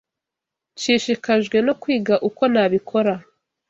[0.75, 3.13] Nshishikajwe no kwiga uko nabikora.